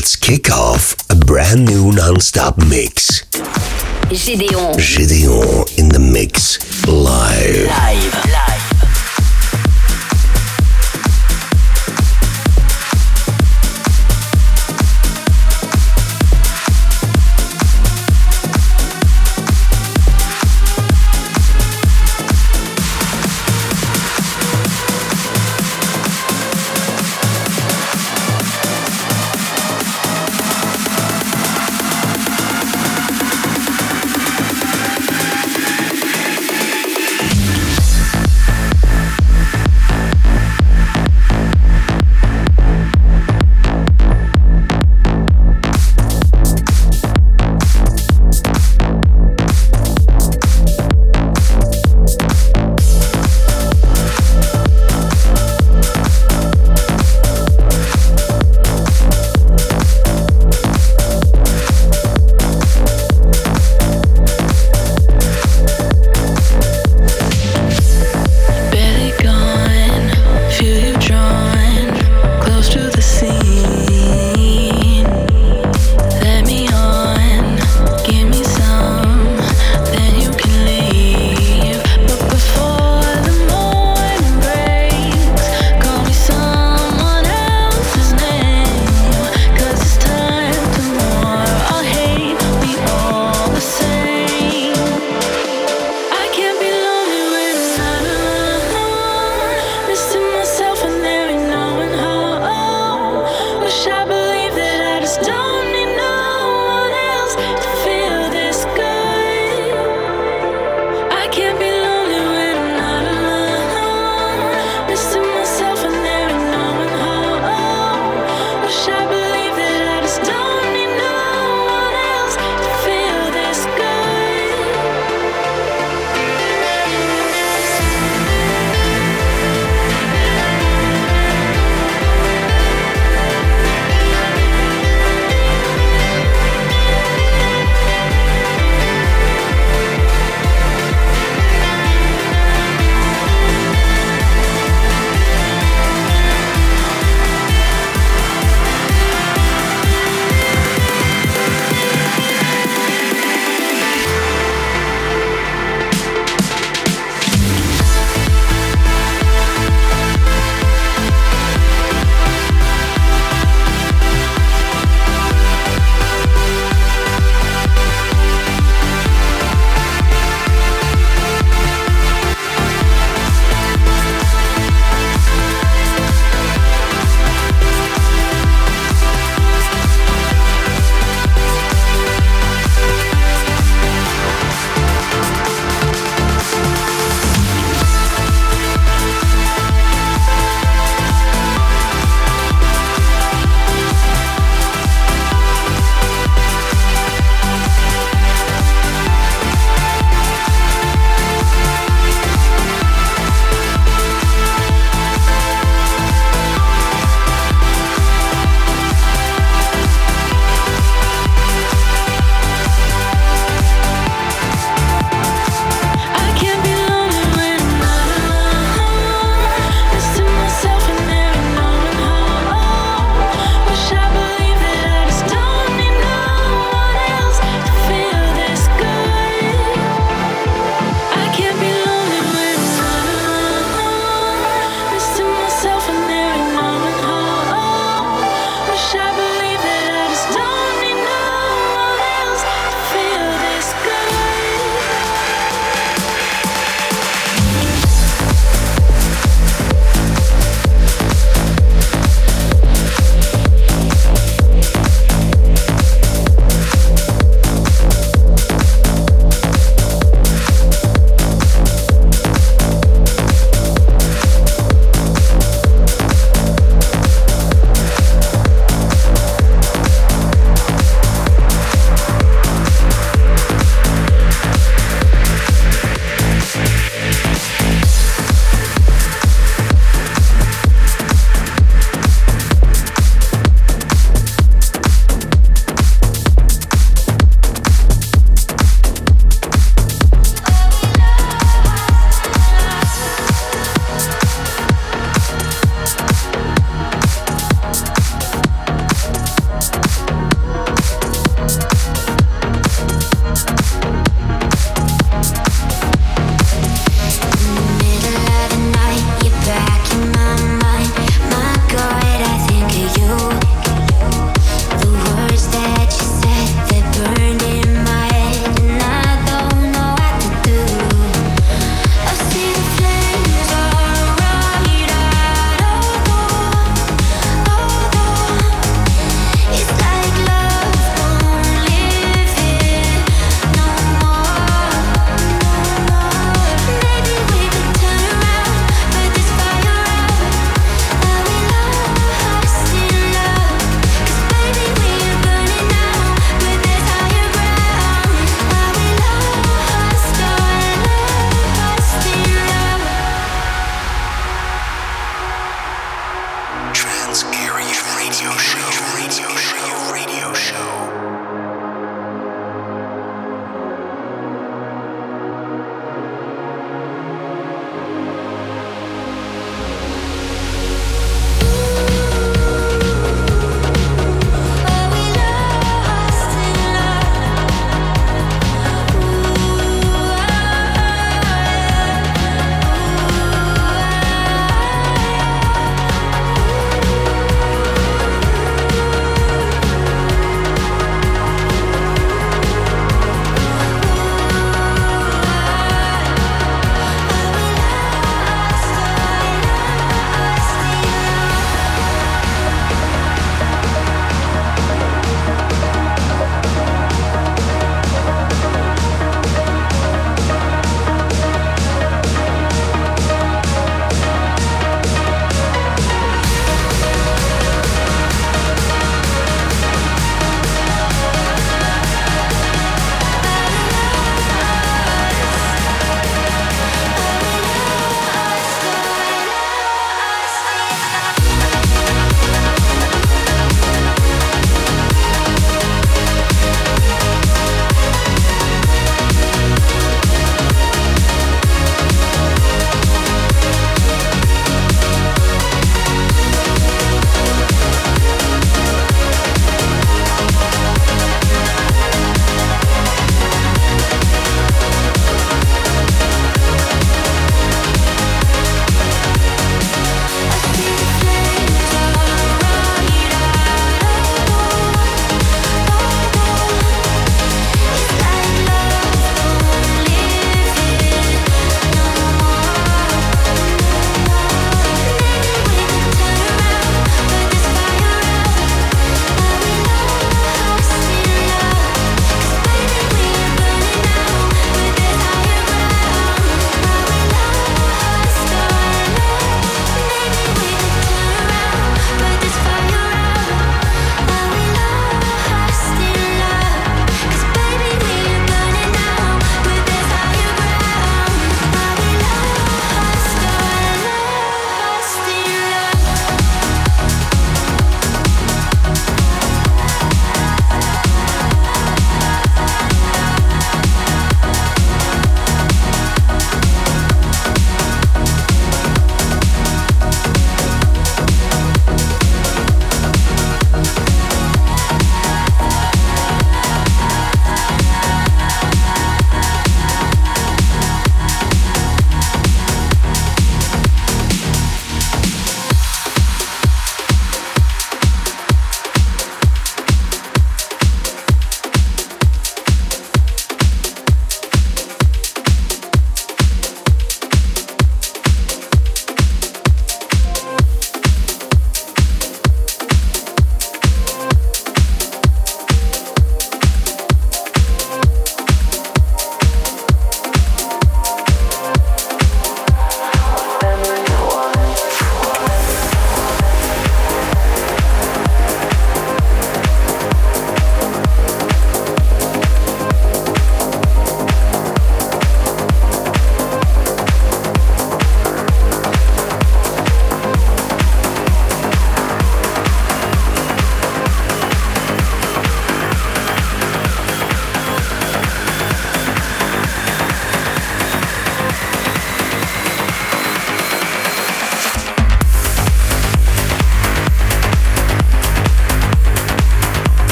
[0.00, 3.20] Let's kick off a brand new non-stop mix.
[4.08, 4.74] Gédéon.
[4.78, 6.86] Gideon in the mix.
[6.86, 7.66] Live.
[7.66, 8.39] Live.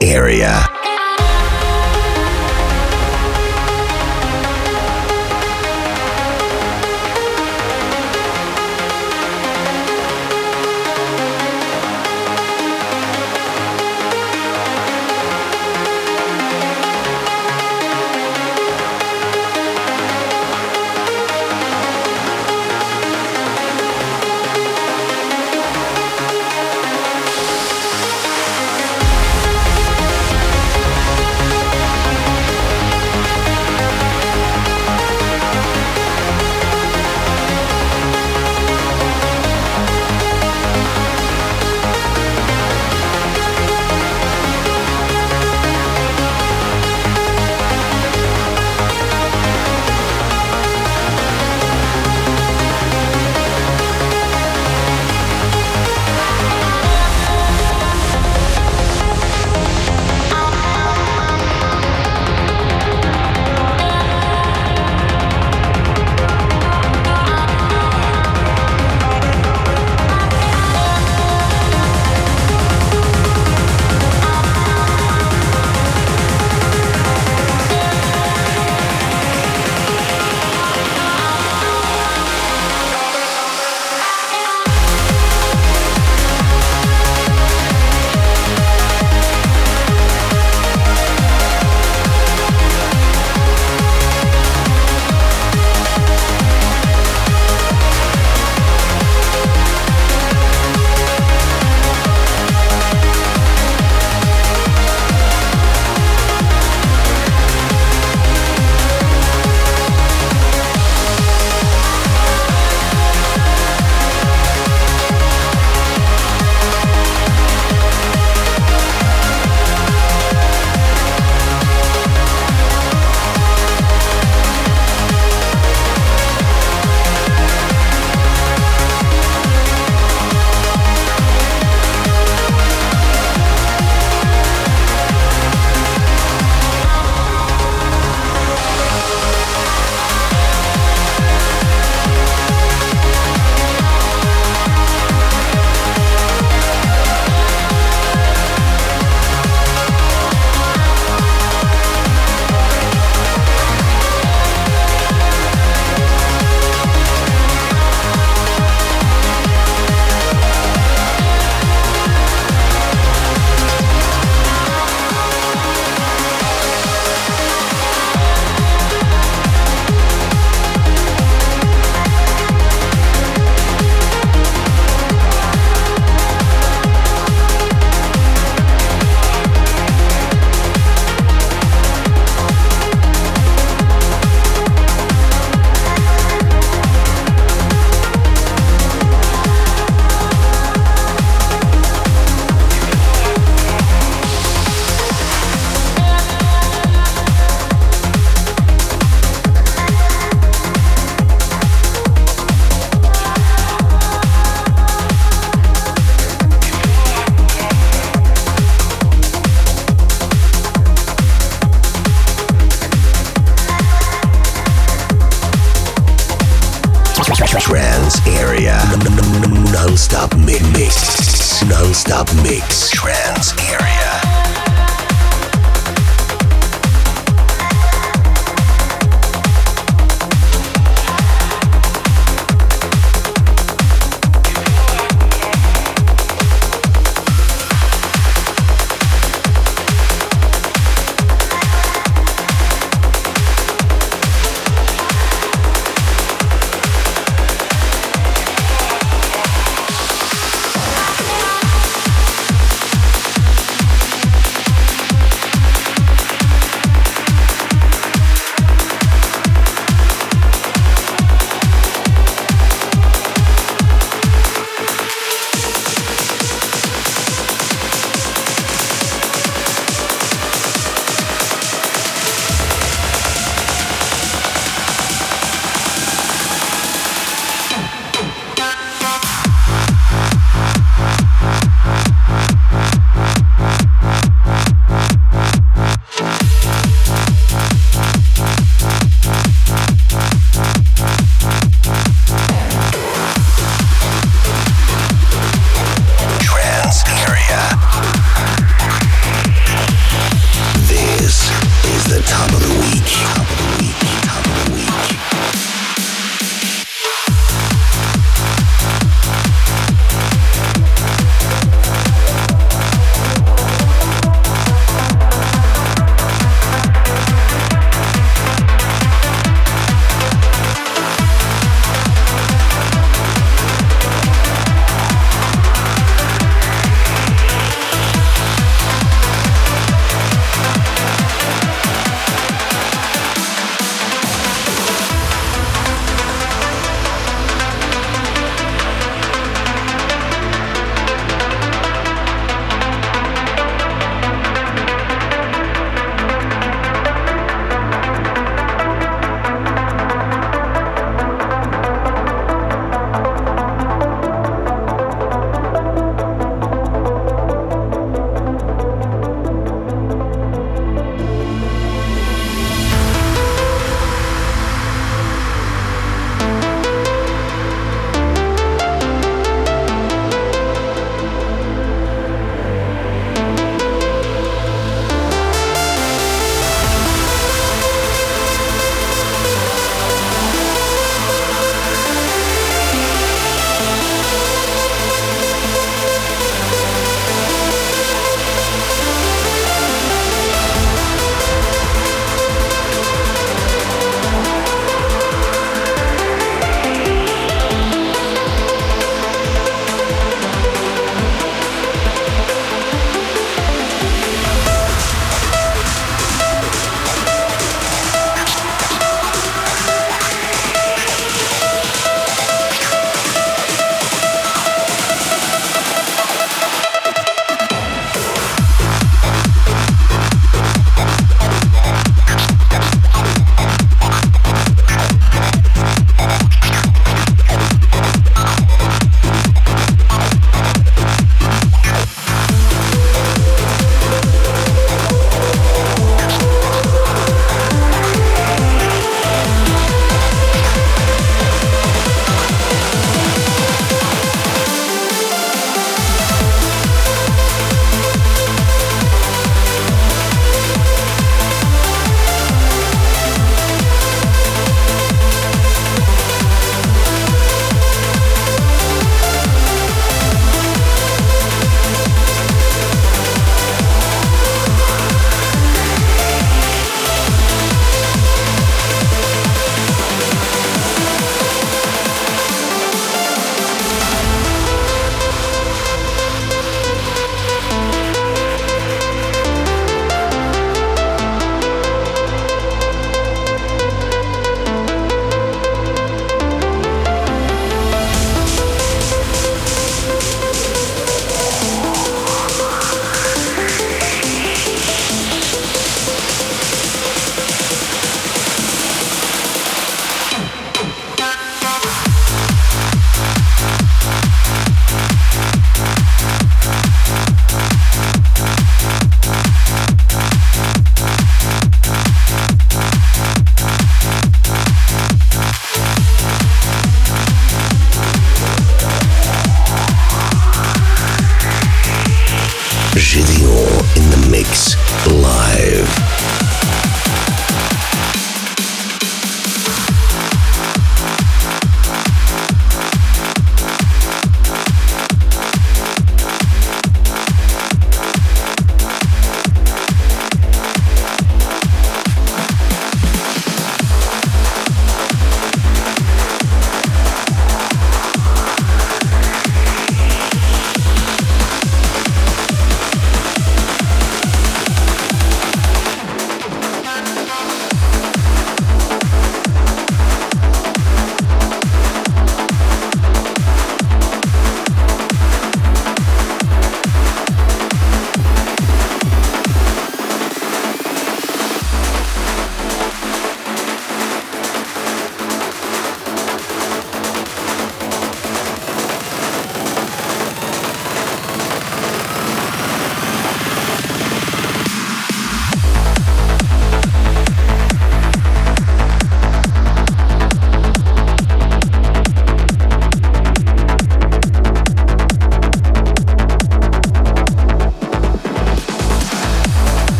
[0.00, 0.67] Area.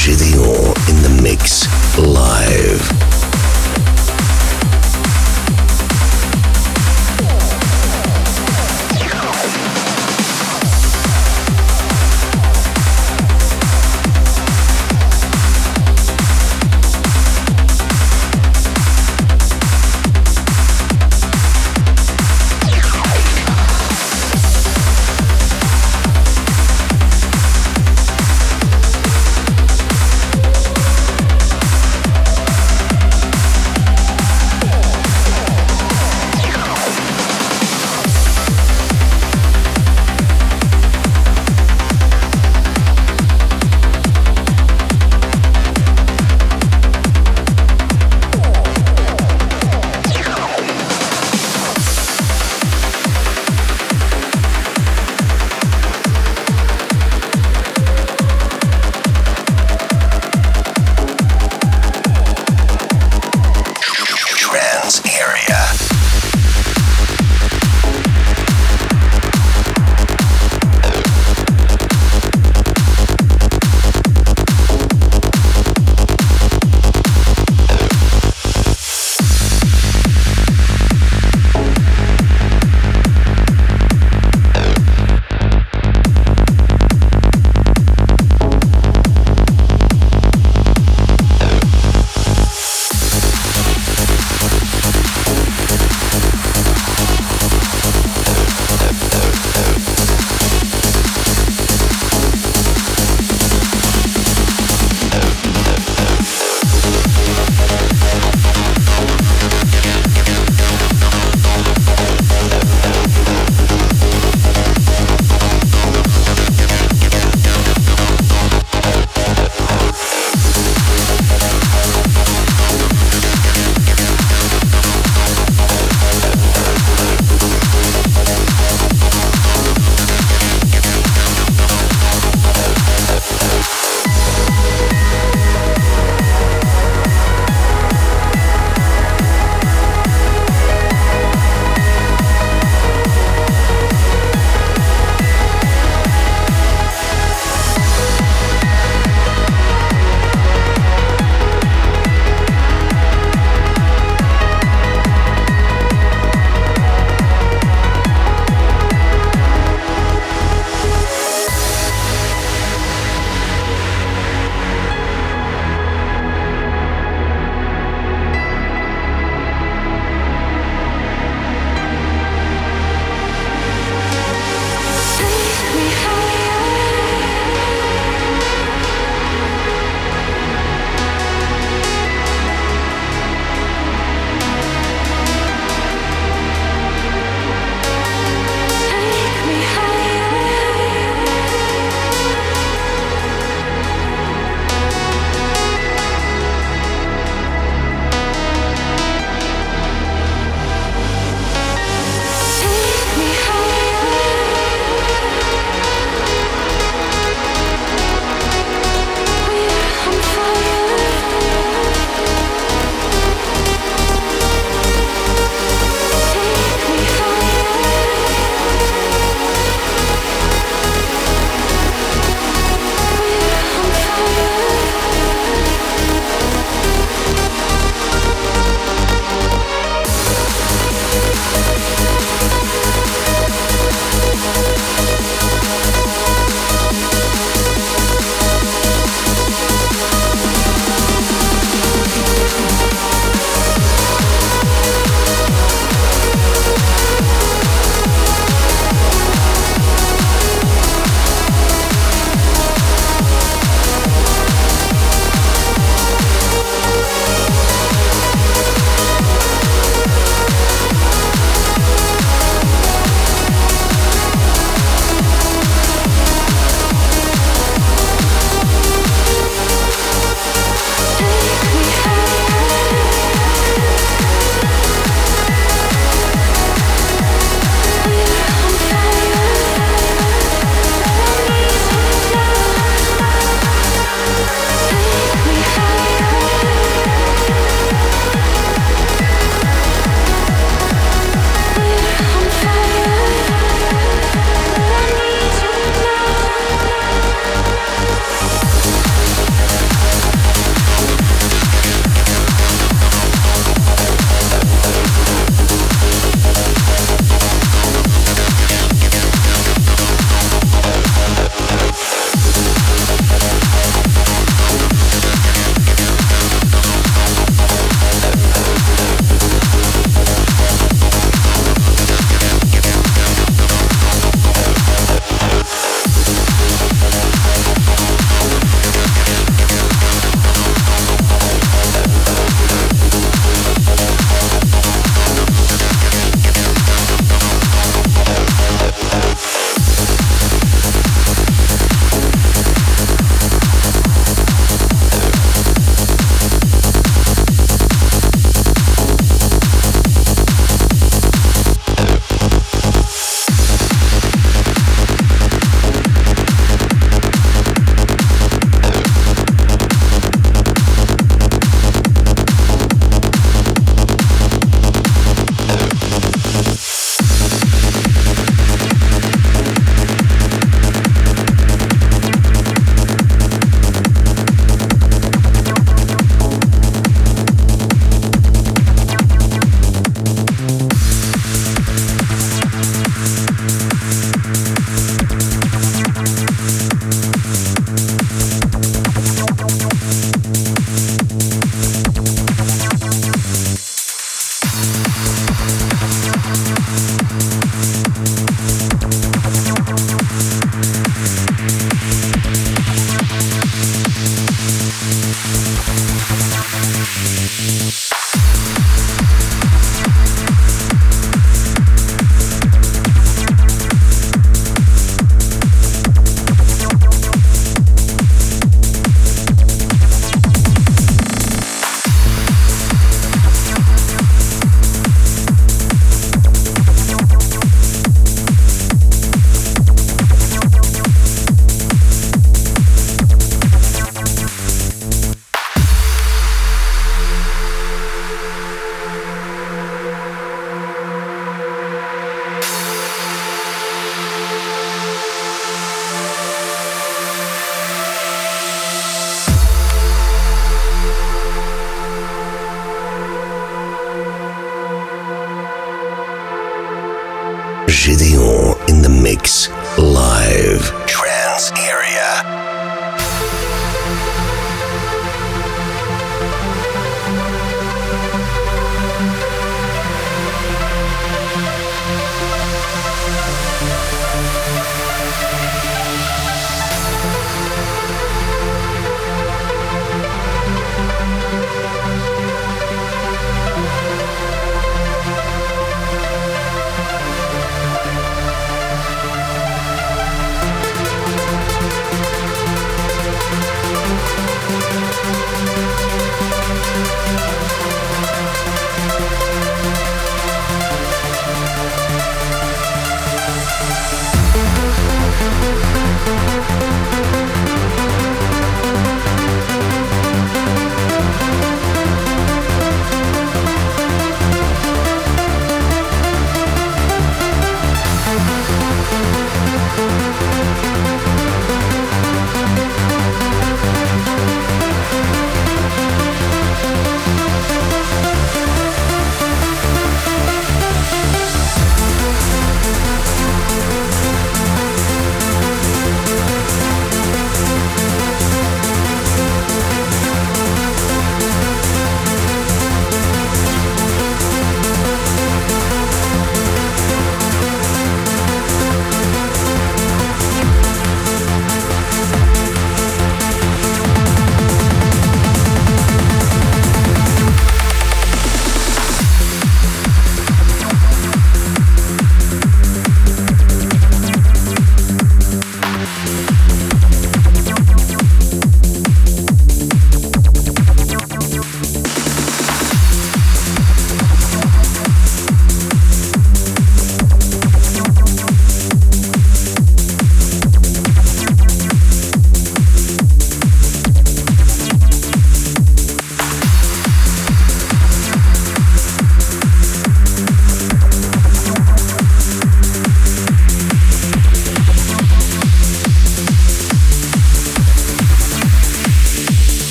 [0.00, 1.68] Gédéon in the mix
[1.98, 3.09] live.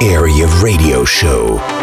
[0.00, 1.77] Area Radio Show.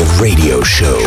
[0.00, 1.05] Of radio Show.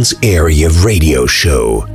[0.00, 1.89] Trans Area Radio Show.